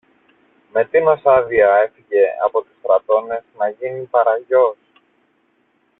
Με 0.71 0.85
τίνος 0.85 1.21
άδεια 1.25 1.69
έφυγε 1.73 2.25
από 2.45 2.61
τους 2.61 2.75
στρατώνες 2.79 3.43
να 3.57 3.69
γίνει 3.69 4.05
παραγιός; 4.05 4.77